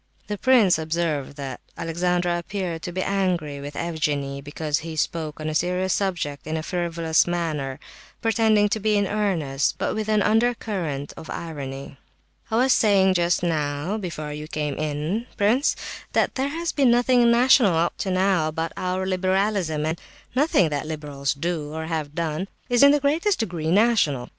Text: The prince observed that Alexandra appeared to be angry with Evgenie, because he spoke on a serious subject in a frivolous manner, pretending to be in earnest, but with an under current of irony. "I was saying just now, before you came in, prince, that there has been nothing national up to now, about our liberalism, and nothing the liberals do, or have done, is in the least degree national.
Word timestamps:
The 0.25 0.37
prince 0.39 0.79
observed 0.79 1.35
that 1.35 1.59
Alexandra 1.77 2.39
appeared 2.39 2.81
to 2.81 2.91
be 2.91 3.03
angry 3.03 3.61
with 3.61 3.75
Evgenie, 3.75 4.41
because 4.41 4.79
he 4.79 4.95
spoke 4.95 5.39
on 5.39 5.47
a 5.47 5.53
serious 5.53 5.93
subject 5.93 6.47
in 6.47 6.57
a 6.57 6.63
frivolous 6.63 7.27
manner, 7.27 7.79
pretending 8.19 8.67
to 8.69 8.79
be 8.79 8.97
in 8.97 9.05
earnest, 9.05 9.75
but 9.77 9.93
with 9.93 10.09
an 10.09 10.23
under 10.23 10.55
current 10.55 11.13
of 11.15 11.29
irony. 11.29 11.99
"I 12.49 12.55
was 12.55 12.73
saying 12.73 13.13
just 13.13 13.43
now, 13.43 13.99
before 13.99 14.33
you 14.33 14.47
came 14.47 14.73
in, 14.73 15.27
prince, 15.37 15.75
that 16.13 16.33
there 16.33 16.49
has 16.49 16.71
been 16.71 16.89
nothing 16.89 17.29
national 17.29 17.75
up 17.77 17.95
to 17.99 18.09
now, 18.09 18.47
about 18.47 18.73
our 18.75 19.05
liberalism, 19.05 19.85
and 19.85 20.01
nothing 20.35 20.69
the 20.69 20.83
liberals 20.83 21.35
do, 21.35 21.71
or 21.73 21.85
have 21.85 22.15
done, 22.15 22.47
is 22.69 22.81
in 22.81 22.89
the 22.89 23.01
least 23.03 23.37
degree 23.37 23.69
national. 23.69 24.29